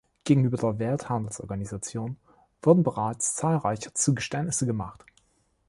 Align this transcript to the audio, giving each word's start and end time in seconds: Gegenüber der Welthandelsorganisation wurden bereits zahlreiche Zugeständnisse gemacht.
Gegenüber 0.23 0.57
der 0.57 0.79
Welthandelsorganisation 0.79 2.17
wurden 2.63 2.81
bereits 2.81 3.35
zahlreiche 3.35 3.93
Zugeständnisse 3.93 4.65
gemacht. 4.65 5.05